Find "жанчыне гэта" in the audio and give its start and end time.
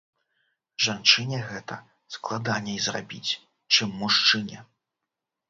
0.85-1.77